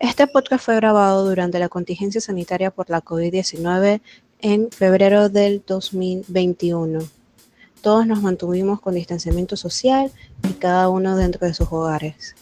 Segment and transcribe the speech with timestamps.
[0.00, 4.00] Este podcast fue grabado durante la contingencia sanitaria por la COVID-19
[4.40, 7.00] en febrero del 2021.
[7.82, 10.12] Todos nos mantuvimos con distanciamiento social
[10.48, 12.36] y cada uno dentro de sus hogares.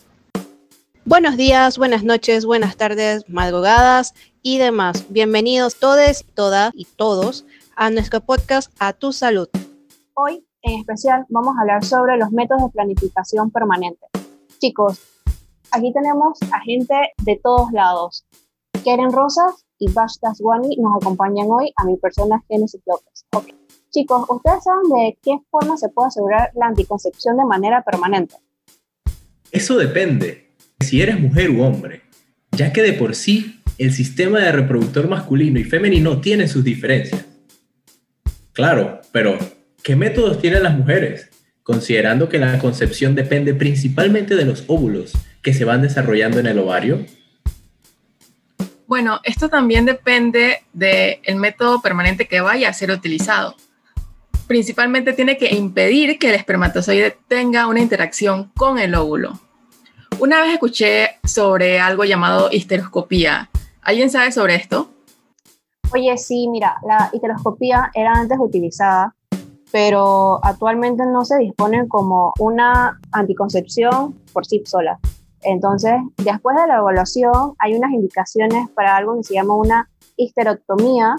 [1.06, 4.12] Buenos días, buenas noches, buenas tardes, madrugadas
[4.42, 5.06] y demás.
[5.08, 9.48] Bienvenidos todos, todas y todos a nuestro podcast A Tu Salud.
[10.12, 14.06] Hoy, en especial, vamos a hablar sobre los métodos de planificación permanente.
[14.58, 15.00] Chicos,
[15.70, 18.26] aquí tenemos a gente de todos lados.
[18.84, 23.26] Keren Rosas y Bashtas Wani nos acompañan hoy a mi persona Genesis López.
[23.34, 23.54] Okay.
[23.90, 28.36] Chicos, ¿ustedes saben de qué forma se puede asegurar la anticoncepción de manera permanente?
[29.50, 32.02] Eso depende si eres mujer u hombre,
[32.52, 37.24] ya que de por sí el sistema de reproductor masculino y femenino tiene sus diferencias.
[38.52, 39.36] Claro, pero
[39.82, 41.30] ¿qué métodos tienen las mujeres?
[41.62, 45.12] Considerando que la concepción depende principalmente de los óvulos
[45.46, 47.06] que se van desarrollando en el ovario?
[48.88, 53.54] Bueno, esto también depende del método permanente que vaya a ser utilizado.
[54.48, 59.38] Principalmente tiene que impedir que el espermatozoide tenga una interacción con el óvulo.
[60.18, 63.48] Una vez escuché sobre algo llamado histeroscopía.
[63.82, 64.90] ¿Alguien sabe sobre esto?
[65.92, 69.14] Oye, sí, mira, la histeroscopía era antes utilizada,
[69.70, 74.98] pero actualmente no se dispone como una anticoncepción por sí sola.
[75.42, 81.16] Entonces, después de la evaluación, hay unas indicaciones para algo que se llama una histerectomía,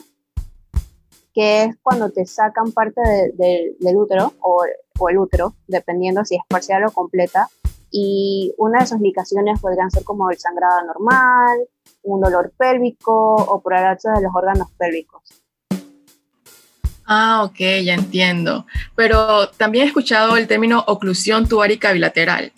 [1.34, 3.02] que es cuando te sacan parte
[3.36, 4.66] del útero o,
[5.08, 7.48] el útero, dependiendo si es parcial o completa.
[7.92, 11.60] Y una de esas indicaciones podrían ser como el sangrado normal,
[12.04, 15.22] un dolor pélvico o prolapso de los órganos pélvicos.
[17.06, 18.66] Ah, ok, ya entiendo.
[18.96, 22.52] Pero también he escuchado el término oclusión tubárica bilateral.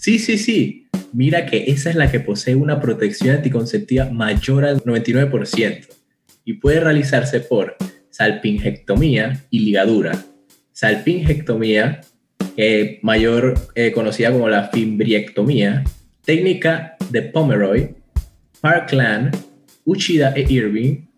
[0.00, 0.86] Sí, sí, sí.
[1.12, 5.88] Mira que esa es la que posee una protección anticonceptiva mayor al 99%
[6.46, 7.76] y puede realizarse por
[8.08, 10.24] salpingectomía y ligadura.
[10.72, 12.00] Salpingectomía,
[13.02, 15.84] mayor eh, conocida como la fimbriectomía,
[16.24, 17.94] técnica de Pomeroy,
[18.62, 19.36] Parkland,
[19.84, 21.08] Uchida e Irving,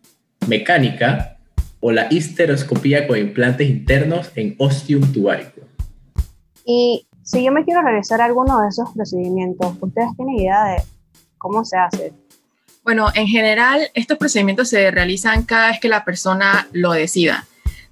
[0.48, 1.38] mecánica
[1.78, 5.60] o la histeroscopía con implantes internos en ostium tubárico.
[6.66, 10.82] Y si yo me quiero realizar alguno de esos procedimientos, ¿ustedes tienen idea de
[11.38, 12.12] cómo se hace?
[12.84, 17.46] Bueno, en general, estos procedimientos se realizan cada vez que la persona lo decida,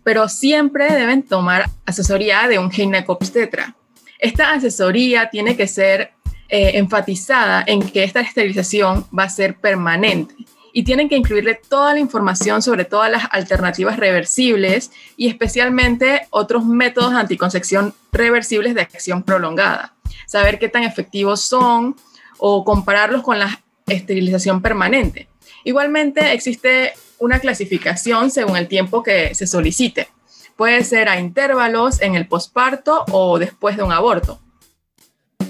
[0.04, 3.76] pero siempre deben tomar asesoría de un ginecobstetra.
[4.18, 6.12] Esta asesoría tiene que ser
[6.50, 10.34] eh, enfatizada en que esta esterilización va a ser permanente
[10.72, 16.64] y tienen que incluirle toda la información sobre todas las alternativas reversibles y especialmente otros
[16.64, 19.94] métodos de anticoncepción reversibles de acción prolongada.
[20.26, 21.97] Saber qué tan efectivos son
[22.38, 25.28] o compararlos con la esterilización permanente.
[25.64, 30.09] Igualmente existe una clasificación según el tiempo que se solicite.
[30.56, 34.41] Puede ser a intervalos en el posparto o después de un aborto.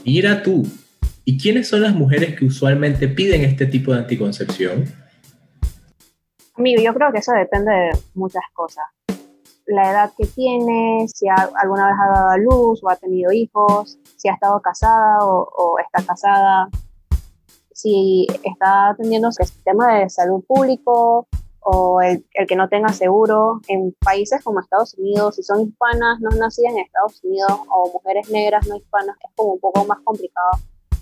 [0.05, 0.67] Mira tú,
[1.25, 5.00] ¿y quiénes son las mujeres que usualmente piden este tipo de anticoncepción?
[6.61, 8.85] Amigo, yo creo que eso depende de muchas cosas.
[9.65, 13.99] La edad que tiene, si alguna vez ha dado a luz o ha tenido hijos,
[14.19, 16.69] si ha estado casada o, está casada,
[17.73, 21.27] si está atendiendo el sistema de salud público
[21.61, 23.63] o el, que no tenga seguro.
[23.67, 28.29] En países como Estados Unidos, si son hispanas, no nacidas en Estados Unidos o mujeres
[28.29, 30.51] negras no hispanas, es como un poco más complicado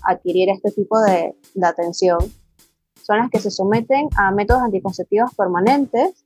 [0.03, 2.19] adquirir este tipo de atención
[3.09, 6.25] son las que se someten a métodos anticonceptivos permanentes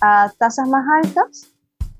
[0.00, 1.46] a tasas más altas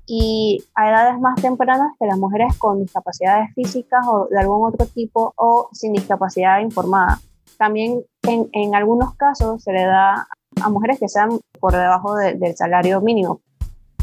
[0.05, 4.85] y a edades más tempranas que las mujeres con discapacidades físicas o de algún otro
[4.87, 7.21] tipo o sin discapacidad informada.
[7.57, 10.27] También en, en algunos casos se le da
[10.61, 13.39] a mujeres que sean por debajo del salario mínimo.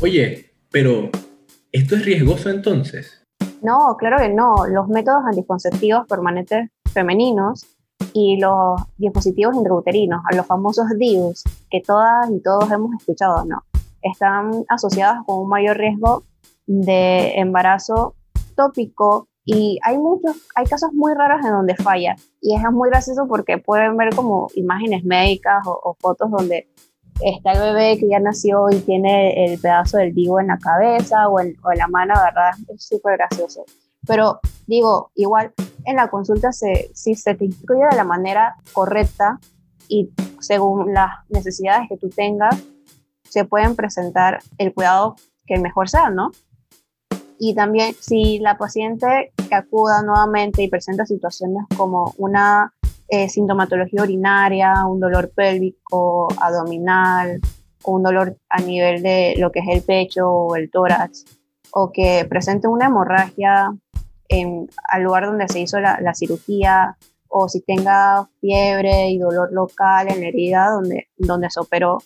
[0.00, 1.10] Oye, pero
[1.72, 3.22] ¿esto es riesgoso entonces?
[3.60, 4.66] No, claro que no.
[4.66, 7.75] Los métodos anticonceptivos permanentes femeninos
[8.12, 13.62] y los dispositivos intrauterinos, los famosos DIUs, que todas y todos hemos escuchado, ¿no?
[14.00, 16.22] Están asociados con un mayor riesgo
[16.66, 18.15] de embarazo
[18.56, 23.26] tópico y hay muchos, hay casos muy raros en donde falla y es muy gracioso
[23.28, 26.68] porque pueden ver como imágenes médicas o, fotos donde
[27.21, 31.28] está el bebé que ya nació y tiene el pedazo del DIU en la cabeza
[31.28, 32.50] o en, o en la mano, ¿verdad?
[32.68, 33.65] Es súper gracioso.
[34.06, 35.53] Pero digo, igual
[35.86, 39.38] en la consulta, se, si se te instruye de la manera correcta
[39.88, 40.10] y
[40.41, 42.62] según las necesidades que tú tengas,
[43.28, 45.16] se pueden presentar el cuidado
[45.47, 46.33] que mejor sea, ¿no?
[47.38, 52.72] Y también si la paciente que acuda nuevamente y presenta situaciones como una
[53.09, 57.41] eh, sintomatología urinaria, un dolor pélvico, abdominal,
[57.84, 61.24] un dolor a nivel de lo que es el pecho o el tórax,
[61.72, 63.71] o que presente una hemorragia
[64.28, 66.96] en, al lugar donde se hizo la, la cirugía,
[67.28, 71.98] o si tenga fiebre y dolor local en la herida donde, donde se operó,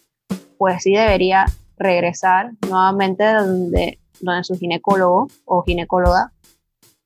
[0.59, 1.47] pues sí debería
[1.77, 6.33] regresar nuevamente donde, donde su ginecólogo o ginecóloga.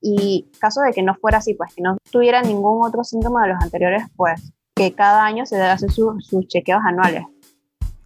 [0.00, 3.54] Y caso de que no fuera así, pues que no tuviera ningún otro síntoma de
[3.54, 7.24] los anteriores, pues que cada año se debe hacer sus chequeos anuales.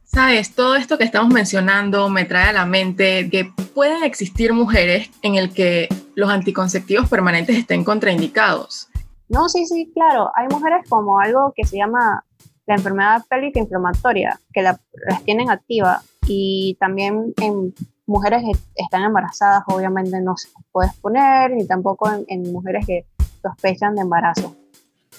[0.05, 5.11] Sabes, todo esto que estamos mencionando me trae a la mente que pueden existir mujeres
[5.23, 5.89] en el que
[6.19, 8.89] los anticonceptivos permanentes estén contraindicados.
[9.29, 10.33] No, sí, sí, claro.
[10.35, 12.25] Hay mujeres como algo que se llama
[12.67, 14.81] la enfermedad pélvica inflamatoria, que las
[15.25, 17.73] tienen activa y también en
[18.07, 23.07] mujeres que están embarazadas obviamente no se puede exponer, ni tampoco en, mujeres que
[23.41, 24.57] sospechan de embarazo.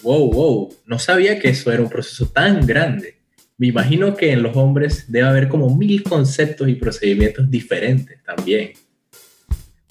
[0.03, 3.21] Wow, wow, no sabía que eso era un proceso tan grande.
[3.57, 8.73] Me imagino que en los hombres debe haber como mil conceptos y procedimientos diferentes también.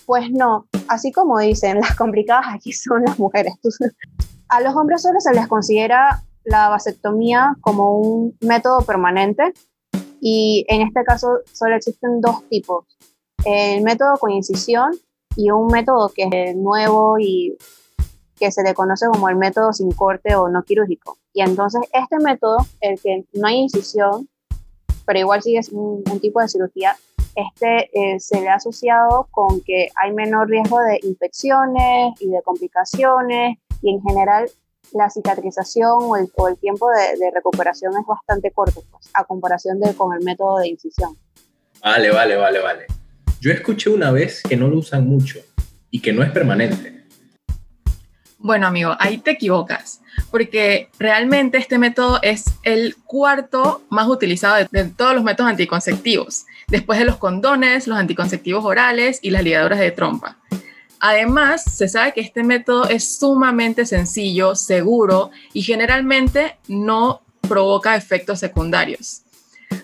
[0.09, 3.55] Pues no, así como dicen, las complicadas aquí son las mujeres.
[4.49, 9.53] A los hombres solo se les considera la vasectomía como un método permanente
[10.21, 12.87] y en este caso solo existen dos tipos,
[13.45, 14.93] el método con incisión
[15.37, 17.57] y un método que es nuevo y
[18.37, 21.19] que se le conoce como el método sin corte o no quirúrgico.
[21.33, 24.29] Y entonces este método, el que no hay incisión,
[25.05, 26.97] pero igual sigue un, un tipo de cirugía,
[27.35, 32.43] este eh, se le ha asociado con que hay menor riesgo de infecciones y de
[32.43, 34.51] complicaciones y en general
[34.93, 40.15] la cicatrización o el, tiempo de, recuperación es bastante corto, pues, a comparación de, con
[40.17, 41.17] el método de incisión.
[41.83, 42.87] Vale, vale, vale, vale.
[43.41, 45.41] Yo escuché una vez que no lo usan mucho
[45.91, 46.98] y que no es permanente.
[48.41, 50.01] Bueno, amigo, ahí te equivocas,
[50.31, 57.01] porque realmente este método es el cuarto más utilizado de, todos los métodos anticonceptivos, después
[57.01, 60.37] de los condones, los anticonceptivos orales y las ligaduras de trompa.
[61.01, 68.39] Además, se sabe que este método es sumamente sencillo, seguro y generalmente no provoca efectos
[68.39, 69.23] secundarios.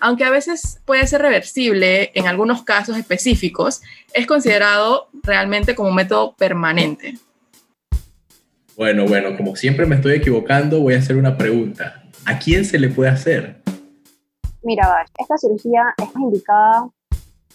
[0.00, 5.96] Aunque a veces puede ser reversible en algunos casos específicos, es considerado realmente como un
[5.96, 7.18] método permanente.
[8.76, 12.02] Bueno, bueno, como siempre me estoy equivocando, voy a hacer una pregunta.
[12.26, 13.62] ¿A quién se le puede hacer?
[14.62, 16.88] Mira, esta cirugía es indicada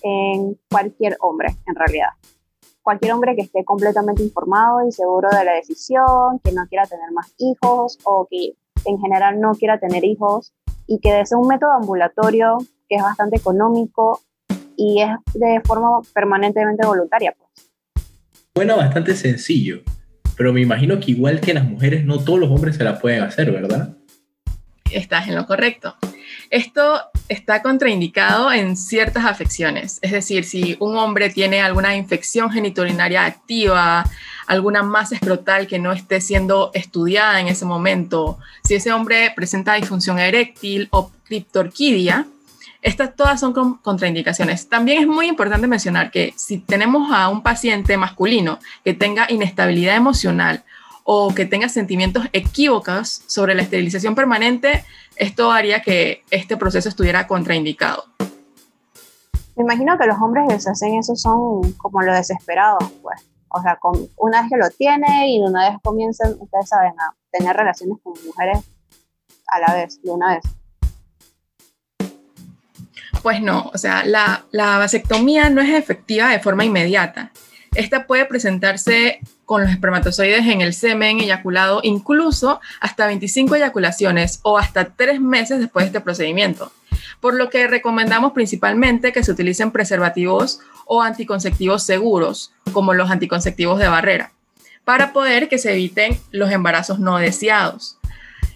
[0.02, 2.10] en cualquier hombre, en realidad
[2.90, 7.12] cualquier hombre que esté completamente informado y seguro de la decisión, que no quiera tener
[7.12, 8.54] más hijos o que
[8.86, 10.54] en general no quiera tener hijos
[10.88, 12.58] y que desee un método ambulatorio
[12.88, 14.22] que es bastante económico
[14.76, 17.36] y es de forma permanentemente voluntaria.
[17.38, 17.70] Pues.
[18.56, 19.84] Suena bastante sencillo,
[20.40, 23.24] pero me imagino que igual que las mujeres, no todos los hombres se la pueden
[23.24, 23.98] hacer, ¿verdad?
[24.90, 25.98] Estás en lo correcto.
[26.50, 33.26] Esto está contraindicado en ciertas afecciones, es decir, si un hombre tiene alguna infección geniturinaria
[33.26, 34.10] activa,
[34.48, 39.74] alguna masa escrotal que no esté siendo estudiada en ese momento, si ese hombre presenta
[39.74, 42.28] disfunción eréctil o criptorquidia,
[42.82, 44.70] estas todas son contraindicaciones.
[44.70, 49.96] También es muy importante mencionar que si tenemos a un paciente masculino que tenga inestabilidad
[49.96, 50.64] emocional
[51.04, 54.86] o que tenga sentimientos equívocos sobre la esterilización permanente,
[55.16, 58.06] esto haría que este proceso estuviera contraindicado.
[59.56, 63.22] Me imagino que los hombres que se hacen eso son como los desesperados, pues.
[63.50, 63.78] O sea,
[64.18, 68.14] una vez que lo tiene y una vez comienzan, ustedes saben, a tener relaciones con
[68.26, 68.60] mujeres
[69.48, 70.59] a la vez, de una vez.
[73.22, 77.32] Pues no, o sea, la, la vasectomía no es efectiva de forma inmediata.
[77.76, 84.58] Esta puede presentarse con los espermatozoides en el semen eyaculado, incluso hasta 25 eyaculaciones o
[84.58, 86.72] hasta tres meses después de este procedimiento.
[87.20, 93.80] Por lo que recomendamos principalmente que se utilicen preservativos o anticonceptivos seguros, como los anticonceptivos
[93.80, 94.32] de barrera,
[94.84, 97.98] para poder que se eviten los embarazos no deseados.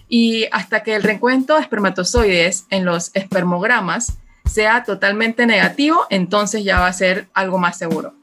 [0.08, 6.80] Y hasta que el recuento de espermatozoides en los espermogramas sea totalmente negativo, entonces ya
[6.80, 8.14] va a ser algo más seguro.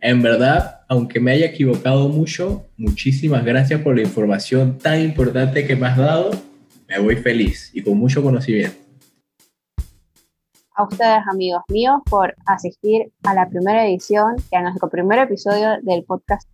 [0.00, 5.74] En verdad, aunque me haya equivocado mucho, muchísimas gracias por la información tan importante que
[5.74, 6.30] me has dado.
[6.88, 8.76] Me voy feliz y con mucho conocimiento.
[10.74, 16.04] A ustedes, amigos míos, por asistir a la primera edición, a nuestro primer episodio del
[16.04, 16.46] podcast.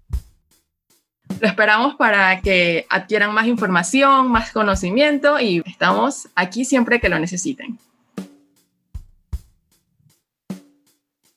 [1.43, 7.19] Lo esperamos para que adquieran más información, más conocimiento y estamos aquí siempre que lo
[7.19, 7.81] necesiten.